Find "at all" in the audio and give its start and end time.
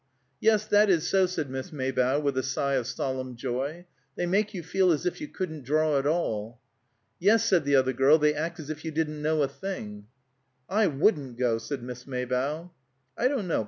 5.99-6.59